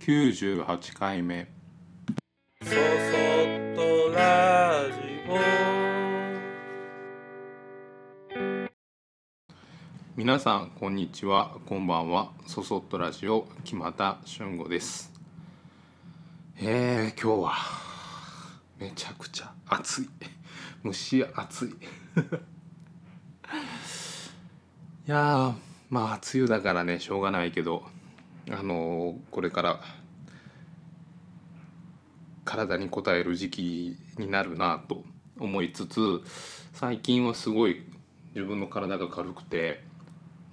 [0.00, 1.46] 98回目。
[2.62, 2.76] そそっ
[3.76, 4.98] とラジ
[10.16, 12.32] 皆さんこんにちはこんばんは。
[12.46, 15.12] そそっとラジオ木又俊吾です。
[16.58, 17.52] えー、今日は
[18.78, 20.08] めちゃくちゃ暑い。
[20.82, 21.68] 蒸し暑い。
[25.06, 25.54] いやー
[25.90, 27.99] まあ梅雨だからねしょうがないけど。
[28.50, 29.80] あのこれから
[32.44, 35.04] 体に応える時期になるなと
[35.38, 36.20] 思いつつ
[36.72, 37.82] 最近はすごい
[38.34, 39.84] 自分の体が軽くて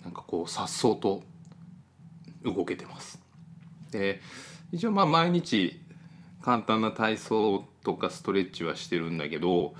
[0.04, 1.24] なんかこう颯爽と
[2.44, 3.20] 動けてます。
[3.92, 4.22] で
[4.72, 5.80] 一応まあ毎日
[6.42, 9.74] 簡単な体操とかストレッチはしてるんだけど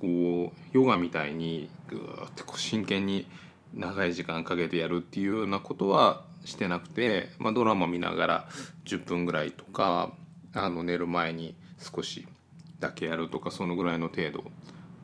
[0.00, 3.26] こうヨガみたいにぐーってこう真剣に
[3.74, 8.48] 長い時間かけてやるっていうようなことはしてなくて、まあ、ドラマ見ながら
[8.84, 10.12] 10分ぐらいとか
[10.54, 12.26] あの寝る前に少し
[12.78, 14.44] だけやるとかそのぐらいの程度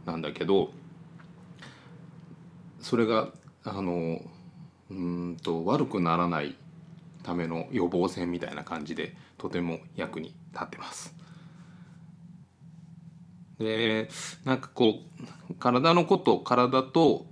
[0.04, 0.70] なんだけど
[2.80, 3.28] それが
[3.64, 4.20] あの
[4.90, 6.54] うんと悪くならない
[7.22, 11.14] ための予防線みたいな感じでとても役に立ってます。
[13.58, 14.08] で
[14.44, 15.00] なんかこ
[15.50, 17.26] う体のこと体と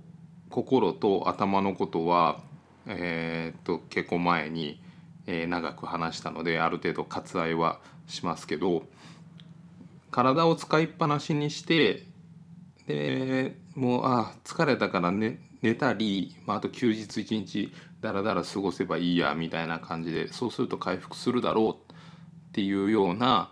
[0.49, 2.41] 心と頭のことは
[2.87, 4.81] えーっと結構前に、
[5.27, 8.83] えー長く話したのである程度割愛はしますけど
[10.11, 12.03] 体を使いっぱなしにして
[12.87, 21.95] でもうあ疲れたから寝寝たり、まあ、あと休日一日だらだら過ごせばいいやみたいな感じでそうすると回復するだろうっ
[22.51, 23.51] ていうような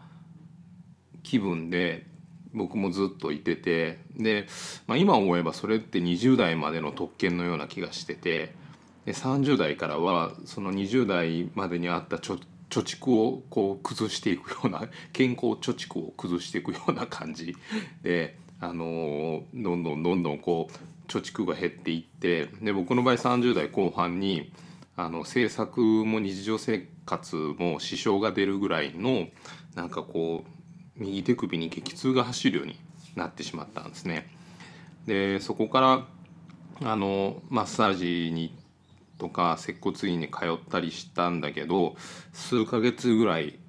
[1.24, 2.06] 気分で
[2.54, 4.48] 僕もずっといててで、
[4.86, 8.54] まあ、今思えばそれって20代までの特権のような気がしてて
[9.06, 17.56] で30代からはその20代までにあった貯蓄をこう崩していくような 健康貯蓄を崩していくような感じ
[18.02, 24.52] で、あのーどんどんどんどんこう貯蓄が減っていってで僕の場合30代後半に
[24.96, 29.28] あの制作も日常生活も支障が出るぐらいの
[29.76, 30.50] なんかこう
[30.96, 32.80] 右手首に激痛が走るように
[33.16, 34.30] なってしまったんですね。
[35.06, 36.08] でそこから
[36.90, 38.63] あのマッサージに行
[39.18, 41.96] とか接骨院に通ったりしたんだけど
[42.32, 43.60] 数ヶ月ぐらい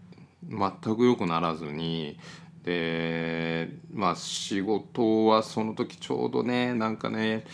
[0.48, 2.18] 全く良くならずに
[2.64, 7.44] でまあ仕事はその時ちょうどねなんかね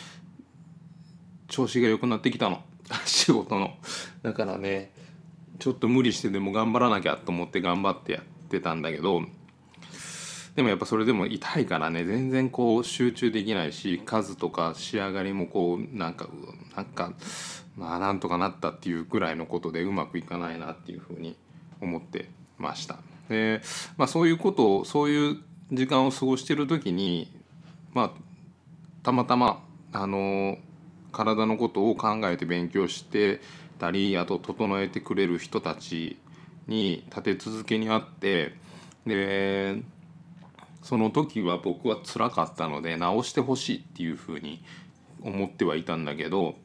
[1.48, 2.62] 調子が良くなってきたの。
[3.04, 3.76] 仕事の。
[4.22, 4.92] だからね
[5.58, 9.22] ちょっと無理してでも頑張らなきゃと思って頑張ってやってたんだけど
[10.56, 16.28] でもやっぱそれでも痛いからね全然こう集中できないし数とか仕上がりもこうなんか
[16.74, 17.12] なんか
[17.80, 21.34] まあなんとかなったっていうぐらいのことでうまくいかないなっていうふうに
[21.80, 22.98] 思ってました。
[23.30, 23.62] で
[23.96, 25.38] まあそういうことをそういう
[25.72, 27.32] 時間を過ごしてる時に
[27.94, 28.10] まあ
[29.02, 30.58] たまたまあの
[31.10, 33.40] 体のことを考えて勉強して
[33.78, 36.18] たりあと整えてくれる人たち
[36.66, 38.54] に立て続けにあって
[39.06, 39.82] で
[40.82, 44.62] その時は僕は辛かったので直してほしいっていうふうに
[45.22, 46.56] 思ってはいたんだけど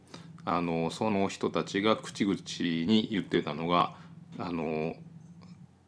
[0.45, 3.95] あのその人たちが口々に言ってたのが
[4.37, 4.95] あの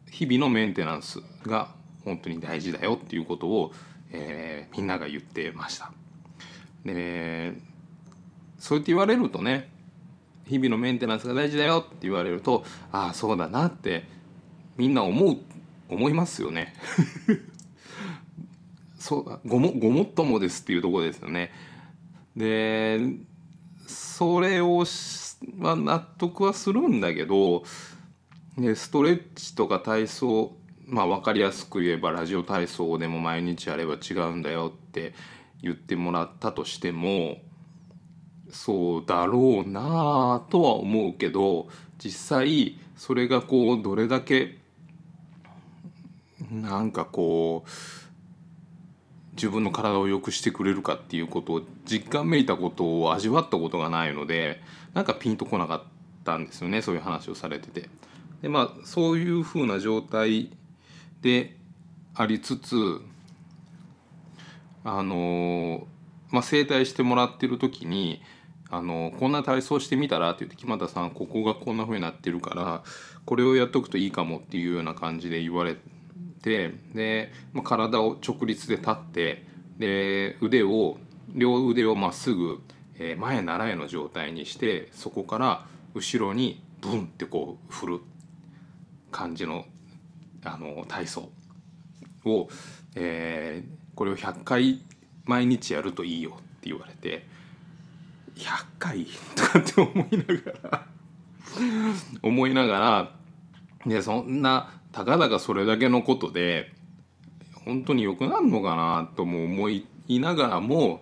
[0.09, 1.69] 日々のメンテナンスが
[2.03, 3.71] 本当に大事だよっていうことを、
[4.11, 5.91] えーみんなが言ってました。
[6.85, 7.53] で
[8.59, 9.69] そうやって言われるとね
[10.45, 14.05] 日々のメンテナンスが大事だよって言われるとああそうだなって
[14.77, 15.37] みんな思う
[15.89, 16.73] 思いますよね。
[18.99, 21.51] そうごもごもっともですっていうところですよね。
[22.35, 22.99] で
[23.87, 24.85] それを
[25.59, 27.63] は納得はするんだけど
[28.57, 30.55] でストレッチとか体操
[30.85, 35.13] まあ分かりやすく言えばラジオ体操でも毎日やれば違うんだよって
[35.61, 37.37] 言ってもらったとしても
[38.51, 41.67] そうだろうなぁとは思うけど
[41.97, 44.57] 実際それがこうどれだけ
[46.51, 47.69] なんかこう
[49.37, 54.59] 自分の体を良くしてくれるかっていうことを実感めいたことを味わったことがないので
[54.93, 55.83] なんかピンとこなかっ
[56.25, 57.89] たんですよねそういう話をされてて。
[58.41, 60.51] でまあそういうふうな状態
[61.21, 61.55] で
[62.13, 62.75] ありつつ
[64.83, 65.87] あの
[66.29, 68.21] まあ整体してもらってる時に
[68.69, 72.83] あのこんな体操してみたらって言って木俣さんここがこんな風になってるから
[73.25, 75.77] これをやっとくといいかもっていうような感じで言われ
[76.47, 79.45] てで、まあ、体を直立で立って
[79.77, 80.97] で腕を
[81.33, 82.61] 両腕をまっすぐ、
[82.97, 87.99] えー前習えの状態にしてそこから後ろにブンってこう振る
[89.11, 89.65] 感じの
[90.43, 91.29] あの体操
[92.25, 92.47] を、
[92.95, 94.79] えーこれを100回
[95.25, 97.25] 毎日やるといいよって言われて
[98.35, 100.23] 100回とかって思いな
[100.61, 100.87] がら
[102.21, 103.11] 思いながら
[103.87, 106.71] でそんなたかだかそれだけのことで
[107.65, 111.01] 本当に良くなるのかなとも思いながらも、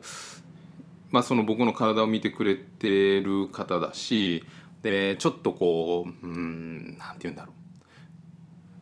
[1.12, 4.44] まあ、その僕の体を見てくれてる方だし
[4.82, 7.66] でちょっとこううんなんて言うんだろう。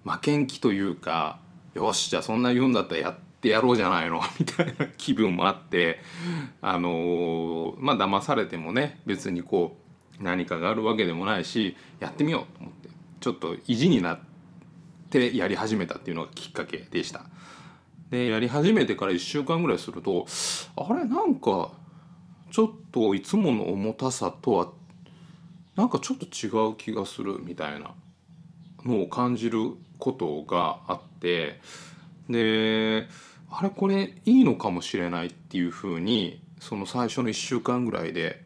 [0.09, 1.39] 負けん気というか
[1.73, 6.01] よしじゃあそんな言うんだったらやってやろうじゃないの みたいな気分もあって
[6.61, 9.77] あのまあ騙されてもね別にこ
[10.19, 12.89] う何かがあるわけでもないしやってみようと思って
[13.21, 14.32] ちょっと意地になって
[15.19, 17.25] やり始めたっていうのがきっかけでした。
[18.09, 20.27] でやり始めてから1週間ぐらいすると
[20.75, 21.71] あれなんか
[22.51, 24.71] ちょっといつもの重たさとは
[25.75, 27.95] なんかちょっと違う気がするみたいな
[28.85, 31.59] のを感じることがあって
[32.29, 33.07] で
[33.49, 38.43] あれこれいいのかもしれないっていうふうにその最初の1週間ぐらいで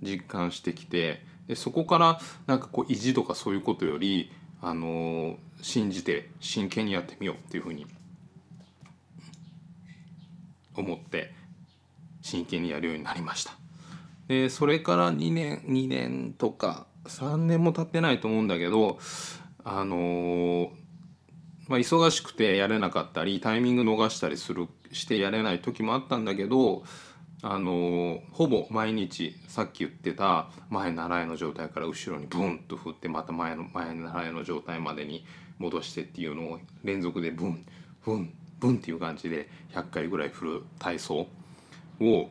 [0.00, 4.30] 実感してきてでそこからなんかこう意地とかそういうことより
[4.60, 7.86] あの信じて真剣にやってみようっていうふうに
[10.76, 11.34] 思って
[12.22, 13.52] 真剣にやるようになりました。
[14.28, 18.98] でそれから2年2年とか3年も経ってないと思うんだけど
[19.64, 20.70] あの
[21.68, 26.82] まあ、忙しくてやれなかったりタイミング逃したりするしてやれない時もあったんだけど、
[27.42, 35.24] あのほぼ毎日さっき言ってた前習いの状態から後ろにブンと振ってまた前の前習いの状態までに
[35.58, 37.64] 戻してっていうのを連続でブン
[38.04, 41.28] ブンブンっていう感じで100回ぐらい振る体操
[42.00, 42.28] を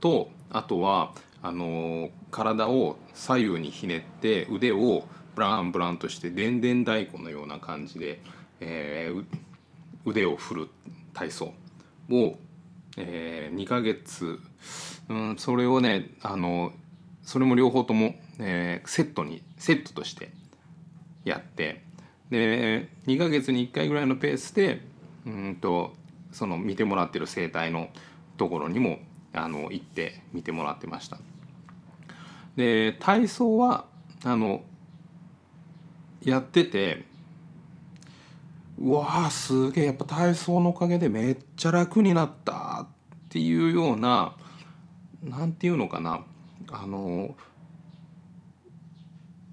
[0.00, 1.12] とあとは
[1.42, 8.20] あの体を左右にひねって腕をブランブランとしてでんでん太鼓のような感じで、
[8.60, 9.24] えー
[10.04, 10.68] 腕を振る
[11.14, 11.54] 体操
[12.10, 12.36] を、
[12.96, 14.38] え2ヶ月、
[15.08, 16.72] うん、それをねあの
[17.22, 20.30] それも両方とも、えーセットにセットとして
[21.24, 21.82] やって
[22.30, 24.80] で2ヶ月に1回ぐらいのペースで
[25.26, 25.94] うんと
[26.32, 27.88] その見てもらってる整体の
[28.36, 28.98] ところにも
[29.32, 31.18] あの行って見てもらってました。
[32.56, 33.86] で体操は
[34.24, 34.62] あの
[36.22, 37.04] やってて
[38.82, 42.88] うわーすげえやっぱ体操のおかげでめっちゃ楽になったっ
[43.28, 44.34] ていうような
[45.22, 46.24] なんていうのかな。
[46.68, 47.36] あの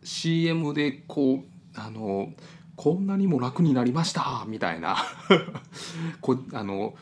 [0.04, 1.46] CM でこう
[1.76, 2.34] あの
[2.76, 4.98] こんなにも楽になりましたみたいな。
[6.22, 6.96] こあの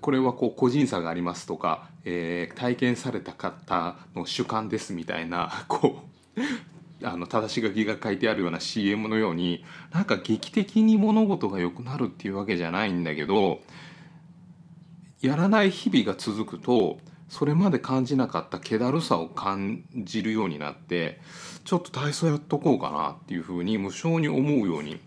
[0.00, 6.02] これはこう個人差がありますとか、えー体験された方の主観ですみたいなこ
[6.34, 6.40] う
[7.04, 13.60] あの正し書きが書いてあるような CM のようになんか劇的に物事が良くなるっていうわけじゃないんだけど
[15.20, 21.20] やらない日々が続くとそれまで感じなかった気だるさを感じるようになって
[21.64, 25.00] ちょっと体操やっとこうかなっていうふうに無性に思うように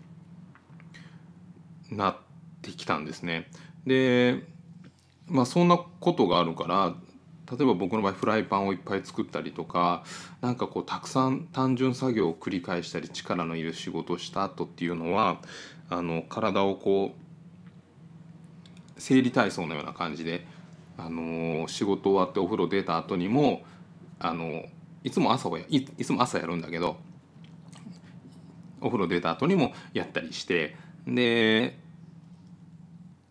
[1.90, 2.16] なっ
[2.62, 3.48] てきたんですね。
[3.86, 4.42] で
[5.28, 6.94] まあそんなことがあるから
[7.50, 10.04] 例えば僕の場合フライパンをいっぱい作ったりとか
[10.40, 15.40] なんかこうたくさん単純作業を繰り返したり力のいる仕事をした後っていうのは
[15.88, 17.26] あの体をこう
[18.98, 20.46] 生理体操のような感じで、
[20.96, 23.62] あの仕事終わってお風呂出た後にも、
[24.18, 24.64] あの
[25.04, 26.96] いつも朝はいいつも朝やるんだけど
[28.80, 30.74] お風呂出た後にもやったりして
[31.06, 31.78] で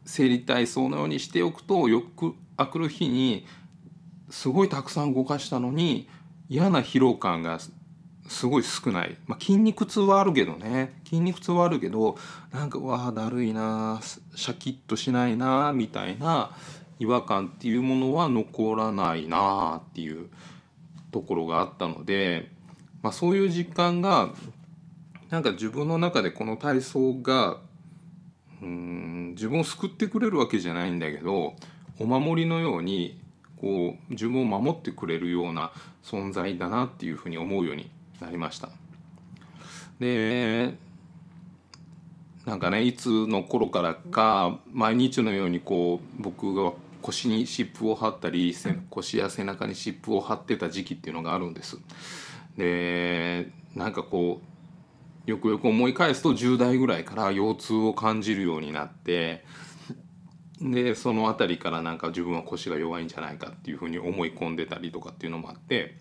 [0.06, 3.46] 生理体操のようにしておくとよくあくる日に
[4.30, 6.08] すごいたくさん動かしたのに
[6.50, 7.60] 嫌な疲労感が
[8.28, 11.00] すごい少ない、まあ、筋肉痛はあるけどね。
[11.06, 12.18] 筋肉痛はあるけど
[12.52, 14.00] なんかわあだるいな
[14.36, 16.52] シャキッとしないなみたいな
[17.00, 20.30] 違和感っていうものは残らないなっていう
[21.12, 22.50] ところがあったので、
[23.02, 24.30] まあ、そういう実感が
[25.30, 27.58] なんか自分の中でこの体操が
[28.62, 31.56] うん自分を救ってくれるわけじゃないんだけど
[32.00, 33.22] お守りのように
[33.60, 35.72] こう自分を守ってくれるような
[36.04, 37.90] 存在だなっていうふうに思うように
[38.22, 38.70] なりました。
[40.00, 40.76] で
[42.46, 51.78] なんかねいつの頃からか毎日のようにこう僕が腰に湿布を貼ったりせ腰や背中に湿布を貼ってた時期っていうのがあるんです。
[52.58, 54.42] でなんかこ
[55.28, 59.44] うよくよく思い返すと10代ぐらいから腰痛を感じるようになって
[60.62, 65.98] でその辺りからなんか自分は腰が弱いんじゃないかっていうふうに思い込んでたりとかっていうのもあって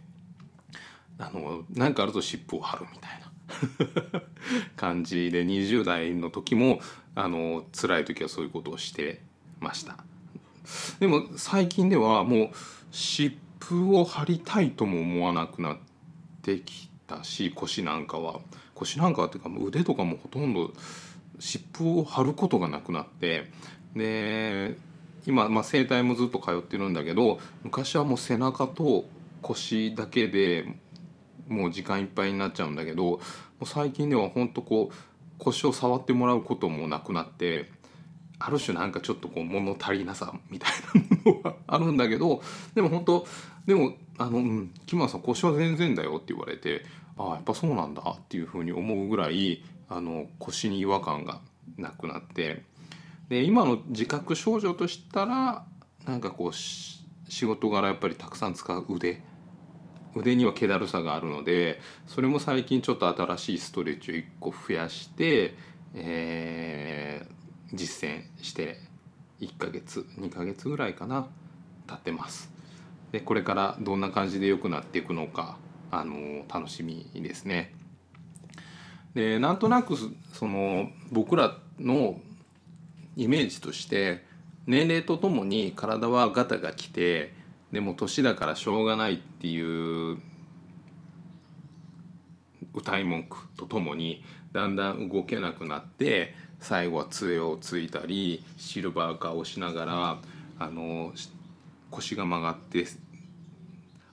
[1.19, 3.21] あのなんかあると湿布を貼るみたい
[4.13, 4.23] な
[4.77, 6.81] 感じで20代の時も
[7.15, 9.23] あの辛い時はそういうことをして
[9.61, 9.97] ました。
[10.99, 12.51] でも最近ではもう
[12.91, 15.79] 湿布を貼りたいとも思わなくなっ
[16.43, 18.41] てきたし腰なんかは。
[18.75, 20.73] 腰なんかはっていうか腕とかもほとんど
[21.39, 23.51] 湿布を貼ることがなくなって
[23.95, 24.77] で
[25.27, 29.05] 今、まあ、整体もずっと通ってるんだけど昔はもう背中と
[29.43, 30.67] 腰だけで
[31.49, 33.19] もう時間いっぱいになっちゃうんだけども
[33.63, 34.95] う最近ではほんとこう
[35.39, 37.71] 腰を触ってもらうこともなくなって
[38.39, 40.71] ある種なんかちょっとこう物足りなさみたい
[41.25, 42.43] なものがあるんだけど
[42.75, 43.27] でも本当
[43.67, 46.85] でも「あのうん木村さん腰は全然だよ」って言われて
[47.17, 51.41] ああやっぱそうなんだっていうふうに思うぐらいあの腰に違和感が
[51.77, 52.65] なくなって
[53.29, 55.65] で今の自覚症状としたら
[56.07, 57.05] なんかこう仕
[57.45, 59.23] 事柄やっぱりたくさん使う腕。
[60.17, 65.55] 腕には気だるさがあるのでそれも最近ちょっと新しいストレッチを1個増やして、
[65.95, 68.79] えー、実践して
[69.41, 71.27] 1ヶ月2ヶ月ぐらいかな
[71.89, 72.51] 経ってます。
[73.13, 75.57] でこれからどんな感じで良くなっていくのか
[75.91, 77.75] あの楽しみですね。
[79.15, 79.97] でなんとなく
[80.33, 82.21] その僕らの
[83.17, 84.25] イメージとして
[84.67, 87.33] 年齢とともに体はガタが来て
[87.73, 90.19] でも年だからしょうがないっていう
[92.73, 100.19] 歌い文句とともにだんだん動けなくなって最後は杖をついたりシルバーカーをしながら
[100.59, 101.13] あの
[101.91, 102.87] 腰が曲がって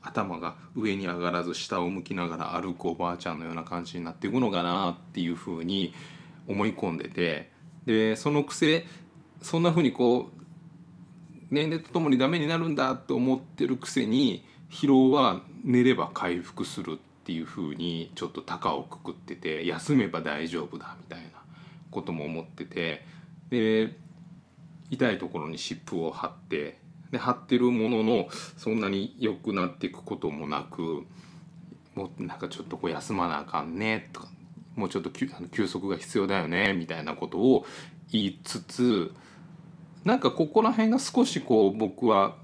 [0.02, 5.94] 頭が上に上がらず下を向きながら歩くおばあちゃんのような感じになっていくのかなっていうふうに
[6.48, 7.52] 思い込んでて
[7.86, 8.86] でその癖
[9.42, 10.42] そんなふうにこう
[11.50, 21.30] 年齢とともにダメになるんだと思ってるくせに疲労は寝れば回復するっていうふうにちょっと高をくくってて休めば大丈夫だみたいな
[21.92, 23.06] ことも思ってて
[23.50, 23.96] で
[24.90, 26.80] 痛いところに湿布を貼って
[27.12, 31.06] で貼ってるもののそんなに良くなっていくこともなく
[31.94, 34.30] もうなんかちょっとこう休まなあかんねとか
[34.76, 37.66] もうちょっと休息が必要だよねみたいなことを
[38.12, 39.14] 言いつつ
[40.04, 42.36] なんかここら辺が少しこう僕は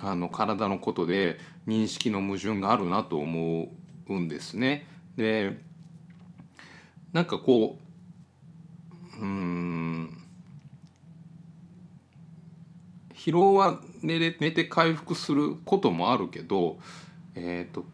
[0.00, 3.68] あの体のことで認識の矛盾があるなと思
[4.08, 4.86] うんですね。
[5.16, 5.58] で
[7.12, 7.78] なんかこ
[9.18, 10.16] ううん
[13.14, 16.78] 疲労は寝れ寝て回復することもあるけど、
[17.34, 17.84] えーと、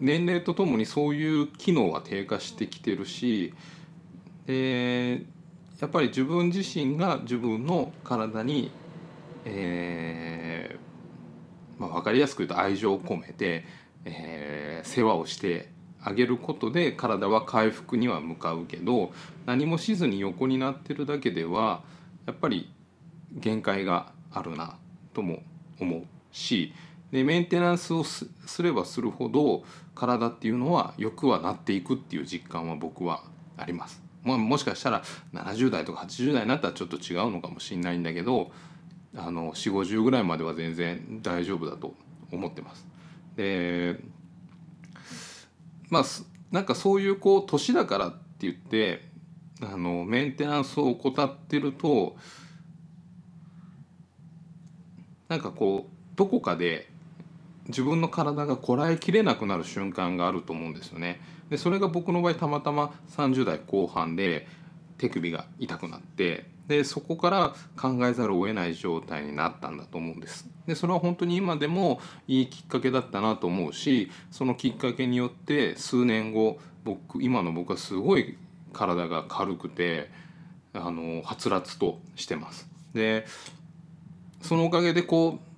[0.00, 3.54] 年齢とともにそういう機能は低下してきてるし、
[4.46, 8.70] えー、やっぱり自分自身が自分の体に、
[9.44, 13.64] えーまあ、分かりやすく言うと愛情を込めて、
[14.04, 19.12] えー、世話をしてあげることで体は回復には向かうけど
[19.44, 21.82] 何もしずに横になってるだけでは
[22.26, 22.70] やっぱり
[23.32, 24.76] 限界があるな
[25.14, 25.42] とも
[25.80, 26.72] 思うし
[27.16, 28.28] でメンテナンスをす
[28.60, 33.22] ればするほど体っていうのは良くはなっていくっていう実感は僕は
[33.56, 34.02] あります。
[34.22, 38.50] まあ、もしかしたら70代とか80代になったらちょっと違うのかもしれないんだけど
[39.16, 41.94] あの4 5 0ぐらいまでは全然大丈夫だと
[42.30, 42.86] 思ってます。
[43.34, 43.98] で
[45.88, 46.02] まあ
[46.50, 49.08] なんかそういうこう年だからって言って
[49.62, 52.14] あのメンテナンスを怠ってると
[55.28, 56.94] なんかこうどこかで
[57.68, 61.20] 自分の体がこらえきれなくなる瞬間があると思うんですよね。
[61.50, 64.46] でそれが僕の場合たまたま30代後半で
[64.98, 78.36] 手首が痛くなってでそこから考えざるを得ない状態になったんだと思うんですでそれは本当に今でもいいきっかけだったなと思うしそのきっかけによって数年後僕今の僕はすごい
[78.72, 80.10] 体が軽くて
[80.72, 83.26] あのはつらつとしてますで
[84.42, 85.55] そのおかげでこう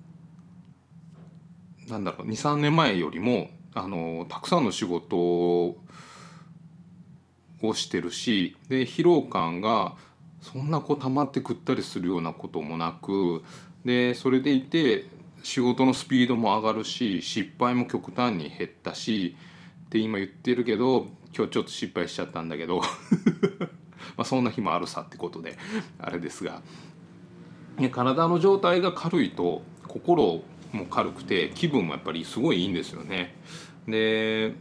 [1.89, 5.77] なんだろう23年前よりもあのたくさんの仕事を
[7.73, 9.95] してるしで疲労感が
[10.41, 13.43] そんなこう溜まってくったりするようなこともなく
[13.83, 15.05] でそれでいて
[15.43, 19.35] 仕事のスピードも上がるし失敗も極端に減ったし
[19.87, 22.81] って今言ってるけど今日ちょっと失敗しちゃったんだけど
[24.15, 25.57] まあそんな日もあるさってことで
[25.99, 26.61] あれですが。
[27.87, 33.35] 体の状態が軽いと心も軽くて気分もやっぱりすごいいいんですよね。
[33.87, 34.53] で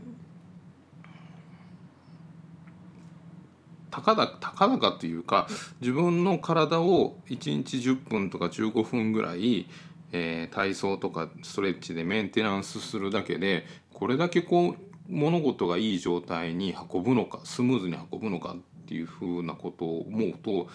[3.90, 5.48] たかだたかだかっていうか
[5.80, 9.66] 自分の体を1日10分とか15分ぐらい、
[10.12, 14.76] えー、体操とかストレッチでメンテナンスするだけでこれだけこう
[15.08, 20.68] 物事がいい状態に運ぶのかスムーズに運ぶのかっていうふうなことを思うと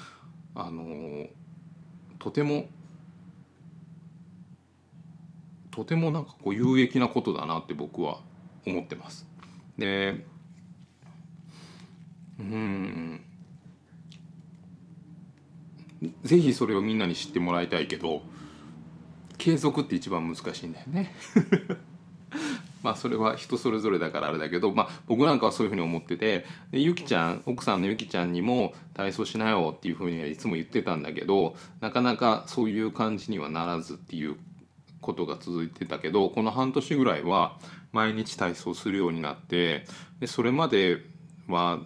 [0.56, 1.28] あの
[2.20, 2.66] とても
[5.74, 8.20] とてもなんかこう有益なことだなって僕は
[8.68, 9.28] 思ってます。
[9.76, 10.24] で
[12.40, 13.22] うん
[16.24, 18.22] ぜひそれをみんなに知ってもらいたいけど
[19.40, 21.16] 継続って一番難しいんだよね
[22.84, 34.36] まあそれは人それぞれだからあれだけど、まあ、僕なんかはそういうふうに思っててでゆきちゃん奥さんのゆきちゃんにも体操しなよっていうふうにはいつも言ってたんだけどなかなかそういう感じにはならずっていう
[35.04, 37.58] ことが続いてたけどこの半年ぐらいは
[37.92, 39.86] 毎日体操するようになって
[40.20, 41.02] でそれまで
[41.48, 41.80] は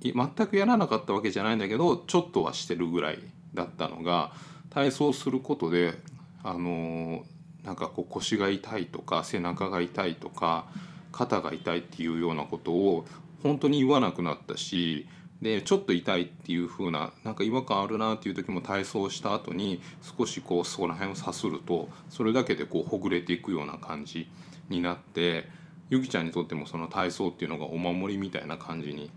[0.00, 3.18] 全くやらなかったわけじゃないんだけどちょっとはしてるぐらい
[3.54, 4.32] だったのが
[4.70, 5.94] 体操することで
[6.42, 7.24] あの
[7.64, 10.66] なんかこう腰が痛いとか背中が痛いとか
[11.10, 13.06] 肩が痛いっていうようなことを
[13.42, 15.06] 本当に言わなくなったし
[15.44, 19.82] でちょっと痛いっていう風ななんか違和感あるなっていう時も体操した後に
[20.18, 24.26] 少しこうそこら辺をさするとそれだけでこうほぐれていくような感じ
[24.70, 25.46] になって
[25.90, 29.10] ゆきちゃんにとってもその体操っていうのがお守りみたいな感じに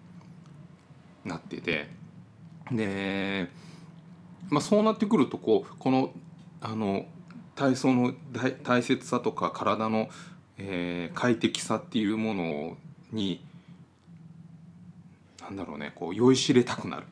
[1.24, 1.88] なってて
[2.74, 3.48] で、
[4.50, 6.12] まあ、そうなってくるとこうこの
[6.60, 7.06] あの
[7.56, 8.14] 体操の
[8.64, 10.10] 大切さとか体の、
[10.58, 12.78] えー、快適さっていうもの
[13.14, 13.47] に
[15.48, 17.04] なんだろうねこう酔いしれたくなる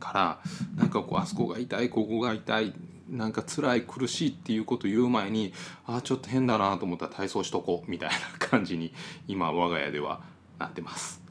[0.00, 0.40] から
[0.76, 2.74] なんかこうあそこが痛いここが痛い
[3.08, 5.52] なんか辛い苦しいっていうこと言う前に
[5.86, 8.92] ああちょっと変だなと思ったら体操しとこうみたいな感じに
[9.28, 10.22] 今我が家では
[10.58, 11.22] なってます。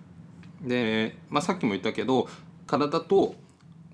[0.62, 2.30] で、まあ、さっきも言ったけど
[2.68, 3.36] 体と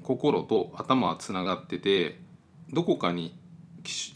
[0.04, 2.20] 心と頭はつながってて
[2.72, 3.36] どこかに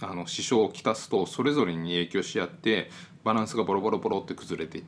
[0.02, 2.90] あの支障をきたすとそれぞれに影響し合って
[3.24, 4.84] バランスがボロボロボロって崩れてい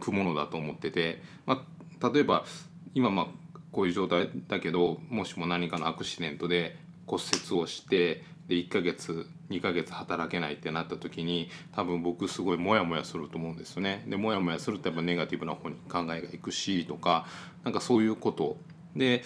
[0.00, 1.62] くものだと思ってて、まあ、
[2.00, 2.44] 例えば
[2.94, 3.26] 今まあ
[3.72, 14.04] こういう状態だけどもしも何かのアクシデントで骨折をしてで1ヶ月2ヶ月働けないってなった時に多分僕すごいモヤモヤすると思うんですよね。
[14.06, 17.26] でモヤモヤするとやっぱネガティブな方に考えがいくしとか
[17.62, 18.56] なんかそういうこと
[18.94, 19.22] で、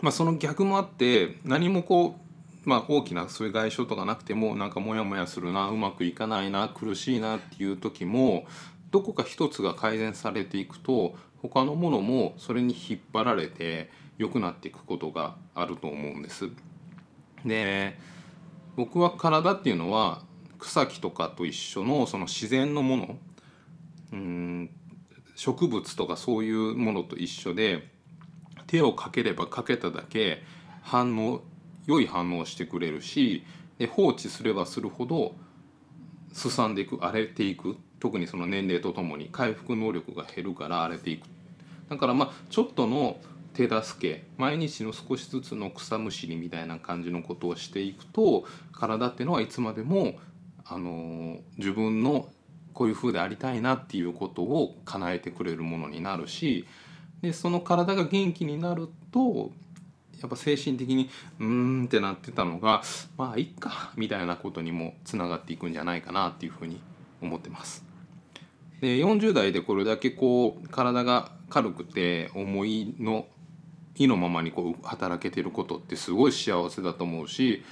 [0.00, 2.16] まあ、その逆もあって何もこ
[2.64, 8.46] う、まあ、大きなそういう外傷とかなくてもなんかモヤモヤするなうまくいかないな苦しいなっていう時も
[8.90, 16.50] どこか一つが改善されていくと他のものもそれに引っ張られて良くなっていくことがあると思うんです。
[17.44, 17.96] で
[18.76, 20.22] 僕は体っていうのは
[20.58, 23.16] 草木とかと一緒のその自然のもの
[24.12, 24.70] うん
[25.36, 27.88] 植物とかそういうものと一緒で
[28.66, 30.42] 手をかければかけただけ
[30.82, 31.42] 反応
[31.86, 33.44] 良い反応してくれるし
[33.78, 35.34] で放置すればするほど
[36.32, 41.26] すさんでいく荒れていく特にその年齢とともに回復能力が減るから荒れていく
[41.88, 43.18] だからまあちょっとの
[43.54, 50.14] 手助け毎日の少しずつの草むしりみたいな感じのことをしていくと体っていうのはいつまでも
[50.64, 52.28] あの自分の
[52.72, 56.66] こういう風でありたいなっていうことを叶えてくれるものになるし
[57.22, 59.50] でその体が元気になると
[60.20, 62.82] やっぱ精神的にうーんってなってたのが
[63.16, 66.80] まあいっかみたいなことにもつながっていくんじゃないかなっていうふうに
[67.20, 67.87] 思ってます。
[68.80, 73.26] で40代でこれだけこう体が軽くて思いの
[73.96, 77.64] 意のままにこう働けてることってすごい幸せだと思うし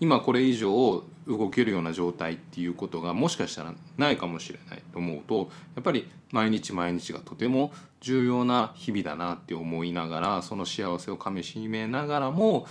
[0.00, 12.66] 今これ以上動けるような状態っていうことがもしかしたらないかもしれないと思うとやっぱり毎日毎日がとても重要な日々だなって思いながらその幸せをかみしめながらも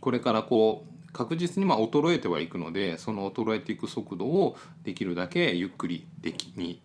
[0.00, 6.82] これからこう確実にま衰えてはいくのでその衰えていく速度をできるだけゆっくりできに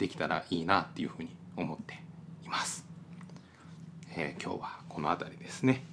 [0.00, 2.02] できたらいいなっていうふうに思って
[2.42, 2.86] います。
[4.16, 5.84] えー、今日はこの辺りですね。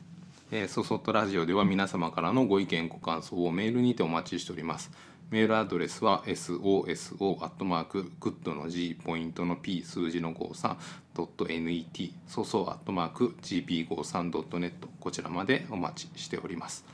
[0.50, 4.92] えー、そそっとラジオでは皆様からのご意見ご感想をメールにてお待ちしております。
[5.30, 16.86] メールアドレスは soso アットマークグッドの G ポイントの P 数字の 53.net そそアットマーク gp53.net こちらまでお待ちしております。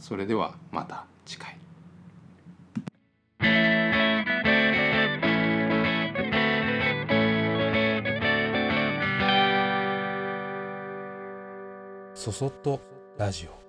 [0.00, 1.61] それではまた次回。
[12.22, 12.78] そそっと
[13.18, 13.61] ラジオ。